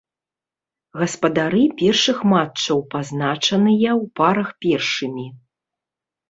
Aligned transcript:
Гаспадары 1.01 1.61
першых 1.81 2.17
матчаў 2.33 2.77
пазначаныя 2.95 3.89
ў 4.01 4.03
парах 4.21 4.49
першымі. 4.65 5.27